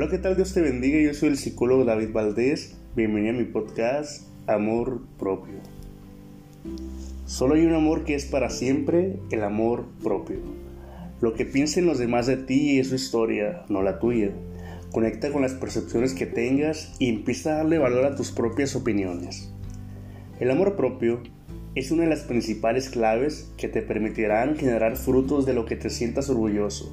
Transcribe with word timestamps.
Hola, 0.00 0.08
¿qué 0.08 0.16
tal? 0.16 0.34
Dios 0.34 0.54
te 0.54 0.62
bendiga. 0.62 0.98
Yo 0.98 1.12
soy 1.12 1.28
el 1.28 1.36
psicólogo 1.36 1.84
David 1.84 2.10
Valdés. 2.10 2.74
Bienvenido 2.96 3.34
a 3.34 3.38
mi 3.38 3.44
podcast 3.44 4.22
Amor 4.46 5.02
Propio. 5.18 5.56
Solo 7.26 7.52
hay 7.54 7.66
un 7.66 7.74
amor 7.74 8.04
que 8.04 8.14
es 8.14 8.24
para 8.24 8.48
siempre, 8.48 9.18
el 9.30 9.44
amor 9.44 9.84
propio. 10.02 10.38
Lo 11.20 11.34
que 11.34 11.44
piensen 11.44 11.84
los 11.84 11.98
demás 11.98 12.26
de 12.26 12.38
ti 12.38 12.78
es 12.78 12.88
su 12.88 12.94
historia, 12.94 13.66
no 13.68 13.82
la 13.82 13.98
tuya. 13.98 14.30
Conecta 14.90 15.30
con 15.30 15.42
las 15.42 15.52
percepciones 15.52 16.14
que 16.14 16.24
tengas 16.24 16.96
y 16.98 17.10
empieza 17.10 17.52
a 17.52 17.56
darle 17.58 17.76
valor 17.76 18.06
a 18.06 18.16
tus 18.16 18.32
propias 18.32 18.74
opiniones. 18.76 19.52
El 20.38 20.50
amor 20.50 20.76
propio 20.76 21.22
es 21.74 21.90
una 21.90 22.04
de 22.04 22.08
las 22.08 22.22
principales 22.22 22.88
claves 22.88 23.52
que 23.58 23.68
te 23.68 23.82
permitirán 23.82 24.56
generar 24.56 24.96
frutos 24.96 25.44
de 25.44 25.52
lo 25.52 25.66
que 25.66 25.76
te 25.76 25.90
sientas 25.90 26.30
orgulloso, 26.30 26.90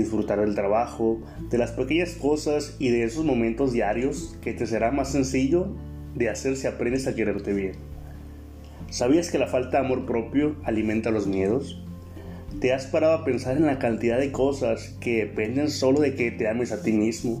disfrutar 0.00 0.40
del 0.40 0.54
trabajo, 0.54 1.20
de 1.50 1.58
las 1.58 1.72
pequeñas 1.72 2.14
cosas 2.14 2.76
y 2.78 2.90
de 2.90 3.04
esos 3.04 3.24
momentos 3.24 3.72
diarios 3.72 4.36
que 4.42 4.52
te 4.52 4.66
será 4.66 4.90
más 4.90 5.12
sencillo 5.12 5.68
de 6.14 6.28
hacer 6.28 6.56
si 6.56 6.66
aprendes 6.66 7.06
a 7.06 7.14
quererte 7.14 7.52
bien. 7.52 7.72
¿Sabías 8.90 9.30
que 9.30 9.38
la 9.38 9.46
falta 9.46 9.80
de 9.80 9.86
amor 9.86 10.06
propio 10.06 10.56
alimenta 10.64 11.10
los 11.10 11.26
miedos? 11.26 11.82
¿Te 12.60 12.72
has 12.72 12.86
parado 12.86 13.14
a 13.14 13.24
pensar 13.24 13.56
en 13.56 13.66
la 13.66 13.78
cantidad 13.78 14.18
de 14.18 14.30
cosas 14.30 14.96
que 15.00 15.24
dependen 15.24 15.70
solo 15.70 16.00
de 16.00 16.14
que 16.14 16.30
te 16.30 16.48
ames 16.48 16.70
a 16.70 16.82
ti 16.82 16.92
mismo? 16.92 17.40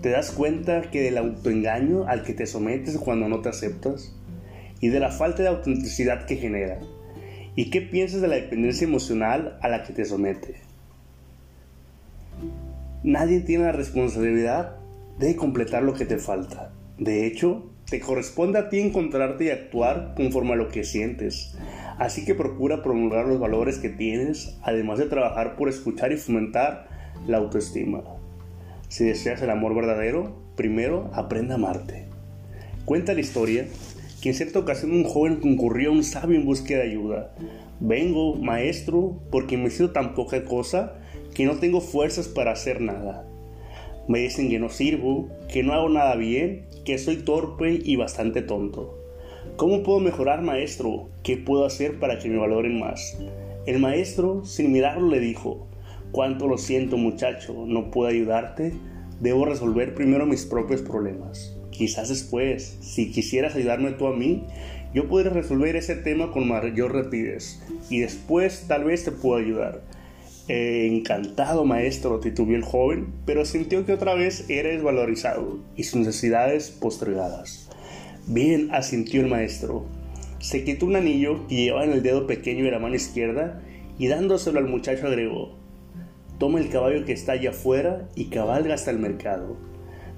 ¿Te 0.00 0.10
das 0.10 0.30
cuenta 0.30 0.82
que 0.90 1.00
del 1.00 1.18
autoengaño 1.18 2.06
al 2.06 2.22
que 2.22 2.34
te 2.34 2.46
sometes 2.46 2.98
cuando 2.98 3.28
no 3.28 3.40
te 3.40 3.48
aceptas? 3.48 4.14
Y 4.80 4.88
de 4.88 5.00
la 5.00 5.10
falta 5.10 5.42
de 5.42 5.48
autenticidad 5.48 6.26
que 6.26 6.36
genera. 6.36 6.80
¿Y 7.54 7.70
qué 7.70 7.82
piensas 7.82 8.20
de 8.20 8.28
la 8.28 8.36
dependencia 8.36 8.86
emocional 8.86 9.58
a 9.60 9.68
la 9.68 9.82
que 9.82 9.92
te 9.92 10.04
somete? 10.04 10.71
Nadie 13.04 13.40
tiene 13.40 13.64
la 13.64 13.72
responsabilidad 13.72 14.76
de 15.18 15.34
completar 15.34 15.82
lo 15.82 15.92
que 15.92 16.04
te 16.04 16.18
falta. 16.18 16.72
De 16.98 17.26
hecho, 17.26 17.68
te 17.90 17.98
corresponde 17.98 18.60
a 18.60 18.68
ti 18.68 18.78
encontrarte 18.78 19.46
y 19.46 19.50
actuar 19.50 20.14
conforme 20.16 20.52
a 20.52 20.56
lo 20.56 20.68
que 20.68 20.84
sientes. 20.84 21.56
Así 21.98 22.24
que 22.24 22.36
procura 22.36 22.84
promulgar 22.84 23.26
los 23.26 23.40
valores 23.40 23.78
que 23.78 23.88
tienes, 23.88 24.56
además 24.62 25.00
de 25.00 25.06
trabajar 25.06 25.56
por 25.56 25.68
escuchar 25.68 26.12
y 26.12 26.16
fomentar 26.16 26.86
la 27.26 27.38
autoestima. 27.38 28.04
Si 28.86 29.04
deseas 29.04 29.42
el 29.42 29.50
amor 29.50 29.74
verdadero, 29.74 30.36
primero 30.54 31.10
aprenda 31.12 31.54
a 31.54 31.58
amarte. 31.58 32.06
Cuenta 32.84 33.14
la 33.14 33.20
historia 33.20 33.66
que 34.22 34.28
en 34.28 34.34
cierta 34.36 34.60
ocasión 34.60 34.92
un 34.92 35.02
joven 35.04 35.40
concurrió 35.40 35.90
a 35.90 35.92
un 35.92 36.04
sabio 36.04 36.38
en 36.38 36.44
búsqueda 36.44 36.78
de 36.78 36.90
ayuda. 36.90 37.34
Vengo, 37.80 38.36
maestro, 38.36 39.20
porque 39.32 39.56
me 39.56 39.70
sido 39.70 39.90
tan 39.90 40.14
poca 40.14 40.44
cosa 40.44 41.01
que 41.34 41.44
no 41.46 41.56
tengo 41.56 41.80
fuerzas 41.80 42.28
para 42.28 42.52
hacer 42.52 42.80
nada. 42.80 43.26
Me 44.08 44.20
dicen 44.20 44.48
que 44.48 44.58
no 44.58 44.68
sirvo, 44.68 45.28
que 45.52 45.62
no 45.62 45.72
hago 45.72 45.88
nada 45.88 46.16
bien, 46.16 46.66
que 46.84 46.98
soy 46.98 47.16
torpe 47.16 47.80
y 47.82 47.96
bastante 47.96 48.42
tonto. 48.42 48.98
¿Cómo 49.56 49.82
puedo 49.82 50.00
mejorar, 50.00 50.42
maestro? 50.42 51.08
¿Qué 51.22 51.36
puedo 51.36 51.64
hacer 51.64 51.98
para 51.98 52.18
que 52.18 52.28
me 52.28 52.38
valoren 52.38 52.78
más? 52.78 53.18
El 53.66 53.78
maestro, 53.78 54.44
sin 54.44 54.72
mirarlo, 54.72 55.08
le 55.08 55.20
dijo, 55.20 55.66
Cuánto 56.12 56.46
lo 56.46 56.58
siento 56.58 56.98
muchacho, 56.98 57.64
no 57.66 57.90
puedo 57.90 58.10
ayudarte, 58.10 58.74
debo 59.20 59.46
resolver 59.46 59.94
primero 59.94 60.26
mis 60.26 60.44
propios 60.44 60.82
problemas. 60.82 61.56
Quizás 61.70 62.10
después, 62.10 62.76
si 62.82 63.10
quisieras 63.10 63.54
ayudarme 63.54 63.92
tú 63.92 64.06
a 64.06 64.14
mí, 64.14 64.44
yo 64.92 65.08
podré 65.08 65.30
resolver 65.30 65.74
ese 65.74 65.96
tema 65.96 66.30
con 66.30 66.46
mayor 66.46 66.92
rapidez 66.92 67.62
y 67.88 68.00
después 68.00 68.66
tal 68.68 68.84
vez 68.84 69.04
te 69.04 69.10
pueda 69.10 69.40
ayudar. 69.40 69.80
Encantado 70.48 71.64
maestro, 71.64 72.20
titubió 72.20 72.56
el 72.56 72.64
joven, 72.64 73.12
pero 73.26 73.44
sintió 73.44 73.86
que 73.86 73.92
otra 73.92 74.14
vez 74.14 74.48
era 74.48 74.70
desvalorizado 74.70 75.60
y 75.76 75.84
sus 75.84 76.00
necesidades 76.00 76.70
postergadas. 76.70 77.68
Bien, 78.26 78.68
asintió 78.72 79.20
el 79.20 79.28
maestro. 79.28 79.86
Se 80.40 80.64
quitó 80.64 80.86
un 80.86 80.96
anillo 80.96 81.46
que 81.46 81.56
llevaba 81.56 81.84
en 81.84 81.92
el 81.92 82.02
dedo 82.02 82.26
pequeño 82.26 82.64
de 82.64 82.72
la 82.72 82.78
mano 82.78 82.96
izquierda 82.96 83.62
y 83.98 84.08
dándoselo 84.08 84.58
al 84.58 84.68
muchacho 84.68 85.06
agregó, 85.06 85.56
Toma 86.38 86.58
el 86.58 86.70
caballo 86.70 87.04
que 87.04 87.12
está 87.12 87.32
allá 87.32 87.50
afuera 87.50 88.08
y 88.16 88.24
cabalga 88.24 88.74
hasta 88.74 88.90
el 88.90 88.98
mercado. 88.98 89.56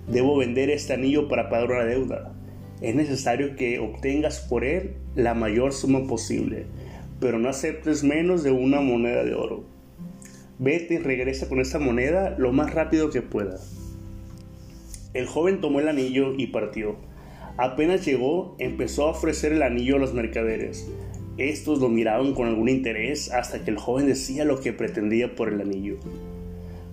Debo 0.08 0.38
vender 0.38 0.70
este 0.70 0.94
anillo 0.94 1.28
para 1.28 1.50
pagar 1.50 1.70
una 1.70 1.84
deuda. 1.84 2.32
Es 2.80 2.94
necesario 2.94 3.56
que 3.56 3.78
obtengas 3.78 4.40
por 4.40 4.64
él 4.64 4.96
la 5.14 5.34
mayor 5.34 5.74
suma 5.74 6.06
posible, 6.06 6.64
pero 7.20 7.38
no 7.38 7.50
aceptes 7.50 8.04
menos 8.04 8.42
de 8.42 8.52
una 8.52 8.80
moneda 8.80 9.22
de 9.22 9.34
oro. 9.34 9.73
Vete 10.58 10.94
y 10.94 10.98
regresa 10.98 11.48
con 11.48 11.60
esa 11.60 11.78
moneda 11.78 12.36
lo 12.38 12.52
más 12.52 12.72
rápido 12.72 13.10
que 13.10 13.22
pueda. 13.22 13.58
El 15.12 15.26
joven 15.26 15.60
tomó 15.60 15.80
el 15.80 15.88
anillo 15.88 16.34
y 16.36 16.48
partió. 16.48 16.96
Apenas 17.56 18.04
llegó, 18.04 18.56
empezó 18.58 19.06
a 19.06 19.10
ofrecer 19.10 19.52
el 19.52 19.62
anillo 19.62 19.96
a 19.96 19.98
los 19.98 20.14
mercaderes. 20.14 20.88
Estos 21.38 21.80
lo 21.80 21.88
miraban 21.88 22.34
con 22.34 22.46
algún 22.46 22.68
interés 22.68 23.32
hasta 23.32 23.64
que 23.64 23.70
el 23.70 23.78
joven 23.78 24.06
decía 24.06 24.44
lo 24.44 24.60
que 24.60 24.72
pretendía 24.72 25.34
por 25.34 25.48
el 25.48 25.60
anillo. 25.60 25.96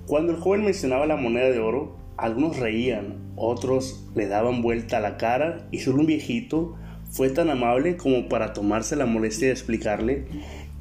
Cuando 0.08 0.34
el 0.34 0.40
joven 0.40 0.66
mencionaba 0.66 1.06
la 1.06 1.16
moneda 1.16 1.50
de 1.50 1.60
oro, 1.60 1.96
algunos 2.18 2.58
reían, 2.58 3.32
otros 3.36 4.08
le 4.16 4.28
daban 4.28 4.62
vuelta 4.62 4.98
a 4.98 5.02
la 5.02 5.18
cara 5.18 5.68
y 5.72 5.80
solo 5.80 6.00
un 6.02 6.08
viejito 6.08 6.76
fue 7.12 7.30
tan 7.30 7.50
amable 7.50 7.98
como 7.98 8.30
para 8.30 8.54
tomarse 8.54 8.96
la 8.96 9.06
molestia 9.06 9.48
de 9.48 9.54
explicarle 9.54 10.26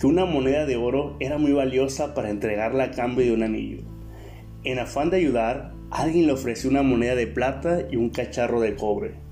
que 0.01 0.07
una 0.07 0.25
moneda 0.25 0.67
de 0.67 0.77
oro 0.77 1.17
era 1.21 1.39
muy 1.39 1.53
valiosa 1.53 2.15
para 2.15 2.31
entregarla 2.31 2.85
a 2.85 2.91
cambio 2.91 3.27
de 3.27 3.33
un 3.33 3.43
anillo. 3.43 3.83
En 4.65 4.79
afán 4.79 5.11
de 5.11 5.19
ayudar, 5.19 5.75
alguien 5.91 6.27
le 6.27 6.33
ofreció 6.33 6.71
una 6.71 6.83
moneda 6.83 7.15
de 7.15 7.27
plata 7.27 7.83
y 7.91 7.97
un 7.97 8.11
cacharro 8.11 8.61
de 8.61 8.75
cobre 8.75 9.31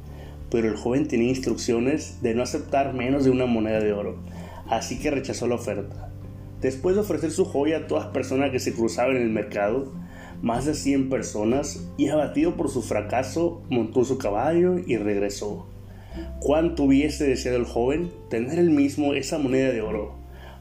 pero 0.51 0.69
el 0.69 0.77
joven 0.77 1.09
tenía 1.09 1.28
instrucciones 1.28 2.23
de 2.23 2.34
no 2.34 2.43
aceptar 2.43 2.95
menos 2.95 3.25
de 3.25 3.31
una 3.31 3.47
moneda 3.47 3.81
de 3.81 3.93
oro, 3.93 4.19
así 4.69 4.99
que 4.99 5.11
rechazó 5.11 5.47
la 5.47 5.57
oferta. 5.57 6.11
Después 6.61 6.97
de 6.97 7.03
ofrecer 7.03 7.31
su 7.31 7.45
joya 7.45 7.78
a 7.78 7.87
todas 7.87 8.05
las 8.05 8.12
personas 8.12 8.51
que 8.51 8.59
se 8.59 8.73
cruzaban 8.73 9.17
en 9.17 9.23
el 9.23 9.31
mercado, 9.31 9.93
más 10.43 10.65
de 10.65 10.75
100 10.75 11.09
personas, 11.09 11.89
y 11.97 12.09
abatido 12.09 12.57
por 12.57 12.71
su 12.71 12.83
fracaso, 12.83 13.62
montó 13.69 14.05
su 14.05 14.19
caballo 14.19 14.78
y 14.78 14.97
regresó. 14.97 15.67
¿Cuánto 16.41 16.84
hubiese 16.84 17.28
deseado 17.28 17.59
el 17.59 17.65
joven 17.65 18.11
tener 18.31 18.59
él 18.59 18.71
mismo 18.71 19.15
esa 19.15 19.39
moneda 19.39 19.71
de 19.71 19.83
oro? 19.83 20.17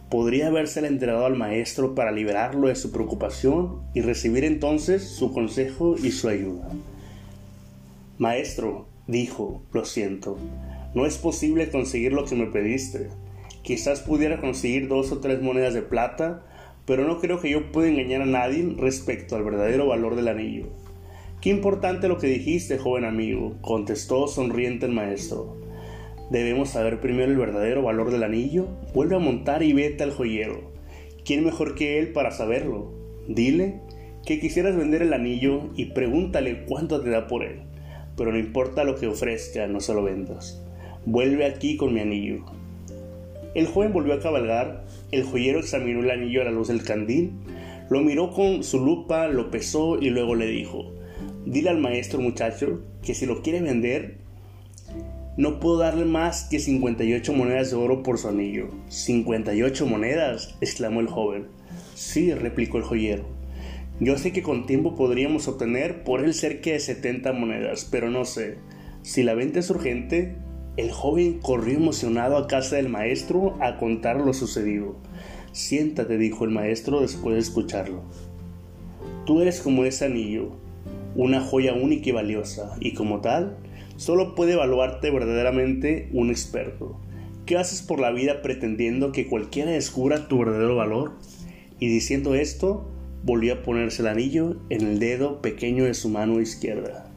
Podría 0.09 0.47
habérsela 0.47 0.87
entregado 0.87 1.25
al 1.25 1.35
maestro 1.35 1.95
para 1.95 2.11
liberarlo 2.11 2.67
de 2.67 2.75
su 2.75 2.91
preocupación 2.91 3.81
y 3.93 4.01
recibir 4.01 4.43
entonces 4.43 5.03
su 5.03 5.33
consejo 5.33 5.95
y 6.01 6.11
su 6.11 6.29
ayuda. 6.29 6.69
Maestro, 8.17 8.87
Dijo, 9.07 9.61
lo 9.71 9.85
siento, 9.85 10.37
no 10.93 11.05
es 11.05 11.17
posible 11.17 11.69
conseguir 11.69 12.11
lo 12.11 12.25
que 12.25 12.35
me 12.35 12.47
pediste. 12.47 13.07
Quizás 13.61 14.01
pudiera 14.01 14.41
conseguir 14.41 14.89
dos 14.89 15.13
o 15.13 15.19
tres 15.19 15.41
monedas 15.41 15.73
de 15.73 15.81
plata, 15.81 16.43
pero 16.85 17.07
no 17.07 17.21
creo 17.21 17.39
que 17.39 17.49
yo 17.49 17.71
pueda 17.71 17.87
engañar 17.87 18.21
a 18.21 18.25
nadie 18.25 18.75
respecto 18.77 19.37
al 19.37 19.45
verdadero 19.45 19.87
valor 19.87 20.17
del 20.17 20.27
anillo. 20.27 20.65
Qué 21.39 21.49
importante 21.51 22.09
lo 22.09 22.17
que 22.17 22.27
dijiste, 22.27 22.77
joven 22.77 23.05
amigo, 23.05 23.55
contestó 23.61 24.27
sonriente 24.27 24.87
el 24.87 24.91
maestro. 24.91 25.55
Debemos 26.29 26.69
saber 26.69 26.99
primero 26.99 27.31
el 27.31 27.37
verdadero 27.37 27.81
valor 27.81 28.11
del 28.11 28.23
anillo. 28.23 28.67
Vuelve 28.93 29.15
a 29.15 29.19
montar 29.19 29.63
y 29.63 29.73
vete 29.73 30.03
al 30.03 30.11
joyero. 30.11 30.71
¿Quién 31.23 31.43
mejor 31.43 31.75
que 31.75 31.99
él 31.99 32.11
para 32.11 32.31
saberlo? 32.31 32.91
Dile 33.27 33.81
que 34.25 34.39
quisieras 34.39 34.75
vender 34.75 35.01
el 35.01 35.13
anillo 35.13 35.69
y 35.75 35.85
pregúntale 35.85 36.65
cuánto 36.65 37.01
te 37.01 37.09
da 37.09 37.27
por 37.27 37.43
él 37.43 37.67
pero 38.17 38.31
no 38.31 38.39
importa 38.39 38.83
lo 38.83 38.95
que 38.95 39.07
ofrezca, 39.07 39.67
no 39.67 39.79
se 39.79 39.93
lo 39.93 40.03
vendas. 40.03 40.61
Vuelve 41.05 41.45
aquí 41.45 41.77
con 41.77 41.93
mi 41.93 42.01
anillo. 42.01 42.43
El 43.53 43.67
joven 43.67 43.93
volvió 43.93 44.13
a 44.13 44.19
cabalgar, 44.19 44.85
el 45.11 45.23
joyero 45.23 45.59
examinó 45.59 46.01
el 46.01 46.11
anillo 46.11 46.41
a 46.41 46.45
la 46.45 46.51
luz 46.51 46.67
del 46.67 46.83
candil, 46.83 47.31
lo 47.89 48.01
miró 48.01 48.31
con 48.31 48.63
su 48.63 48.83
lupa, 48.83 49.27
lo 49.27 49.49
pesó 49.49 49.99
y 49.99 50.09
luego 50.09 50.35
le 50.35 50.47
dijo, 50.47 50.91
dile 51.45 51.69
al 51.69 51.77
maestro 51.77 52.19
muchacho 52.19 52.81
que 53.03 53.13
si 53.13 53.25
lo 53.25 53.41
quiere 53.41 53.61
vender, 53.61 54.17
no 55.37 55.59
puedo 55.59 55.77
darle 55.77 56.05
más 56.05 56.45
que 56.45 56.59
58 56.59 57.31
monedas 57.31 57.69
de 57.69 57.77
oro 57.77 58.01
por 58.01 58.17
su 58.17 58.27
anillo. 58.27 58.69
¿58 58.89 59.85
monedas? 59.85 60.57
exclamó 60.61 60.99
el 60.99 61.07
joven. 61.07 61.45
Sí, 61.93 62.33
replicó 62.33 62.79
el 62.79 62.83
joyero. 62.83 63.23
Yo 63.99 64.17
sé 64.17 64.31
que 64.31 64.41
con 64.41 64.65
tiempo 64.65 64.95
podríamos 64.95 65.47
obtener 65.47 66.03
por 66.03 66.23
él 66.23 66.33
cerca 66.33 66.71
de 66.71 66.79
70 66.79 67.33
monedas, 67.33 67.87
pero 67.89 68.09
no 68.09 68.25
sé. 68.25 68.57
Si 69.03 69.21
la 69.21 69.35
venta 69.35 69.59
es 69.59 69.69
urgente, 69.69 70.35
el 70.75 70.91
joven 70.91 71.39
corrió 71.39 71.77
emocionado 71.77 72.37
a 72.37 72.47
casa 72.47 72.77
del 72.77 72.89
maestro 72.89 73.57
a 73.59 73.77
contar 73.77 74.19
lo 74.19 74.33
sucedido. 74.33 74.95
Siéntate, 75.51 76.17
dijo 76.17 76.45
el 76.45 76.51
maestro 76.51 77.01
después 77.01 77.35
de 77.35 77.41
escucharlo. 77.41 78.03
Tú 79.27 79.41
eres 79.41 79.61
como 79.61 79.85
ese 79.85 80.05
anillo, 80.05 80.51
una 81.15 81.41
joya 81.41 81.73
única 81.73 82.09
y 82.09 82.13
valiosa, 82.13 82.75
y 82.79 82.93
como 82.93 83.21
tal, 83.21 83.57
solo 83.97 84.35
puede 84.35 84.53
evaluarte 84.53 85.11
verdaderamente 85.11 86.09
un 86.13 86.29
experto. 86.29 86.99
¿Qué 87.45 87.57
haces 87.57 87.81
por 87.81 87.99
la 87.99 88.11
vida 88.11 88.41
pretendiendo 88.41 89.11
que 89.11 89.27
cualquiera 89.27 89.71
descubra 89.71 90.27
tu 90.27 90.39
verdadero 90.39 90.75
valor? 90.75 91.13
Y 91.79 91.87
diciendo 91.87 92.35
esto, 92.35 92.89
volvió 93.23 93.53
a 93.53 93.63
ponerse 93.63 94.01
el 94.01 94.07
anillo 94.07 94.57
en 94.69 94.81
el 94.81 94.99
dedo 94.99 95.41
pequeño 95.41 95.85
de 95.85 95.93
su 95.93 96.09
mano 96.09 96.39
izquierda. 96.39 97.11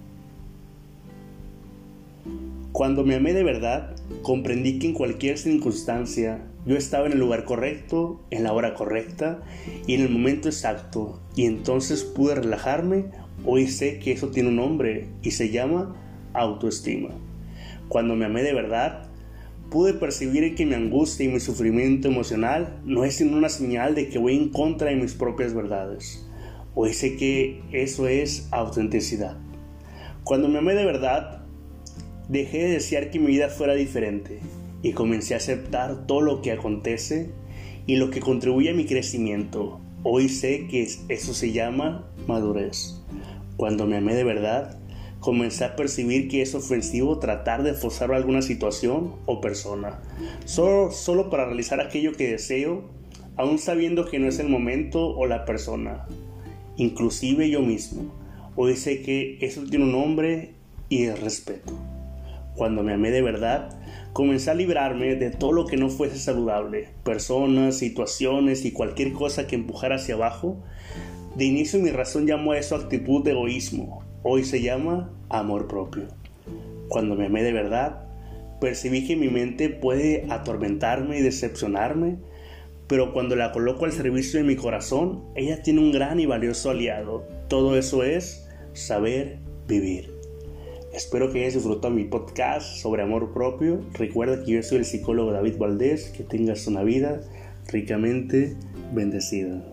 Cuando 2.72 3.04
me 3.04 3.16
amé 3.16 3.34
de 3.34 3.42
verdad, 3.42 3.96
comprendí 4.22 4.78
que 4.78 4.86
en 4.86 4.94
cualquier 4.94 5.36
circunstancia 5.36 6.46
yo 6.66 6.76
estaba 6.76 7.06
en 7.06 7.12
el 7.12 7.18
lugar 7.18 7.44
correcto, 7.44 8.20
en 8.30 8.44
la 8.44 8.52
hora 8.52 8.74
correcta 8.74 9.42
y 9.86 9.94
en 9.94 10.02
el 10.02 10.08
momento 10.08 10.48
exacto, 10.48 11.20
y 11.34 11.46
entonces 11.46 12.04
pude 12.04 12.36
relajarme. 12.36 13.06
Hoy 13.44 13.66
sé 13.66 13.98
que 13.98 14.12
eso 14.12 14.28
tiene 14.28 14.50
un 14.50 14.56
nombre 14.56 15.08
y 15.22 15.32
se 15.32 15.50
llama 15.50 15.96
autoestima. 16.34 17.10
Cuando 17.88 18.14
me 18.16 18.26
amé 18.26 18.42
de 18.42 18.54
verdad, 18.54 19.10
pude 19.70 19.94
percibir 19.94 20.54
que 20.54 20.66
mi 20.66 20.74
angustia 20.74 21.26
y 21.26 21.28
mi 21.28 21.40
sufrimiento 21.40 22.08
emocional 22.08 22.80
no 22.84 23.04
es 23.04 23.16
sino 23.16 23.36
una 23.36 23.48
señal 23.48 23.94
de 23.94 24.08
que 24.08 24.18
voy 24.18 24.36
en 24.36 24.48
contra 24.48 24.90
de 24.90 24.96
mis 24.96 25.14
propias 25.14 25.54
verdades. 25.54 26.26
Hoy 26.74 26.92
sé 26.92 27.16
que 27.16 27.62
eso 27.72 28.08
es 28.08 28.48
autenticidad. 28.50 29.36
Cuando 30.24 30.48
me 30.48 30.58
amé 30.58 30.74
de 30.74 30.84
verdad, 30.84 31.44
dejé 32.28 32.58
de 32.58 32.72
desear 32.72 33.10
que 33.10 33.18
mi 33.18 33.26
vida 33.26 33.48
fuera 33.48 33.74
diferente 33.74 34.40
y 34.82 34.92
comencé 34.92 35.34
a 35.34 35.38
aceptar 35.38 36.06
todo 36.06 36.20
lo 36.20 36.42
que 36.42 36.52
acontece 36.52 37.30
y 37.86 37.96
lo 37.96 38.10
que 38.10 38.20
contribuye 38.20 38.70
a 38.70 38.74
mi 38.74 38.86
crecimiento. 38.86 39.80
Hoy 40.02 40.28
sé 40.28 40.66
que 40.68 40.88
eso 41.08 41.34
se 41.34 41.52
llama 41.52 42.08
madurez. 42.26 43.02
Cuando 43.56 43.86
me 43.86 43.96
amé 43.96 44.14
de 44.14 44.24
verdad, 44.24 44.79
comencé 45.20 45.64
a 45.64 45.76
percibir 45.76 46.28
que 46.28 46.42
es 46.42 46.54
ofensivo 46.54 47.18
tratar 47.18 47.62
de 47.62 47.74
forzar 47.74 48.12
alguna 48.12 48.42
situación 48.42 49.16
o 49.26 49.40
persona, 49.40 50.00
solo, 50.46 50.90
solo 50.90 51.30
para 51.30 51.44
realizar 51.44 51.80
aquello 51.80 52.12
que 52.12 52.30
deseo, 52.30 52.88
aún 53.36 53.58
sabiendo 53.58 54.06
que 54.06 54.18
no 54.18 54.28
es 54.28 54.38
el 54.38 54.48
momento 54.48 55.06
o 55.16 55.26
la 55.26 55.44
persona, 55.44 56.06
inclusive 56.76 57.50
yo 57.50 57.60
mismo. 57.60 58.14
Hoy 58.56 58.76
sé 58.76 59.02
que 59.02 59.38
eso 59.40 59.62
tiene 59.64 59.84
un 59.84 59.92
nombre 59.92 60.54
y 60.88 61.04
es 61.04 61.20
respeto. 61.20 61.72
Cuando 62.56 62.82
me 62.82 62.94
amé 62.94 63.10
de 63.10 63.22
verdad, 63.22 63.78
comencé 64.12 64.50
a 64.50 64.54
librarme 64.54 65.14
de 65.16 65.30
todo 65.30 65.52
lo 65.52 65.66
que 65.66 65.76
no 65.76 65.88
fuese 65.88 66.18
saludable, 66.18 66.88
personas, 67.04 67.76
situaciones 67.76 68.64
y 68.64 68.72
cualquier 68.72 69.12
cosa 69.12 69.46
que 69.46 69.54
empujara 69.54 69.96
hacia 69.96 70.14
abajo. 70.14 70.62
De 71.36 71.44
inicio 71.44 71.78
mi 71.78 71.90
razón 71.90 72.26
llamó 72.26 72.52
a 72.52 72.58
eso 72.58 72.74
actitud 72.74 73.22
de 73.22 73.30
egoísmo, 73.30 74.02
Hoy 74.22 74.44
se 74.44 74.60
llama 74.60 75.10
amor 75.30 75.66
propio. 75.66 76.08
Cuando 76.88 77.14
me 77.14 77.26
amé 77.26 77.42
de 77.42 77.54
verdad, 77.54 78.04
percibí 78.60 79.06
que 79.06 79.16
mi 79.16 79.28
mente 79.28 79.70
puede 79.70 80.26
atormentarme 80.28 81.18
y 81.18 81.22
decepcionarme, 81.22 82.18
pero 82.86 83.14
cuando 83.14 83.34
la 83.34 83.50
coloco 83.52 83.86
al 83.86 83.92
servicio 83.92 84.38
de 84.38 84.44
mi 84.44 84.56
corazón, 84.56 85.24
ella 85.36 85.62
tiene 85.62 85.80
un 85.80 85.90
gran 85.90 86.20
y 86.20 86.26
valioso 86.26 86.68
aliado. 86.68 87.24
Todo 87.48 87.78
eso 87.78 88.04
es 88.04 88.46
saber 88.74 89.38
vivir. 89.66 90.12
Espero 90.92 91.32
que 91.32 91.40
hayas 91.40 91.54
disfrutado 91.54 91.94
mi 91.94 92.04
podcast 92.04 92.76
sobre 92.76 93.02
amor 93.02 93.32
propio. 93.32 93.80
Recuerda 93.94 94.44
que 94.44 94.52
yo 94.52 94.62
soy 94.62 94.78
el 94.78 94.84
psicólogo 94.84 95.32
David 95.32 95.56
Valdés. 95.56 96.10
Que 96.10 96.24
tengas 96.24 96.66
una 96.66 96.82
vida 96.82 97.22
ricamente 97.68 98.54
bendecida. 98.92 99.64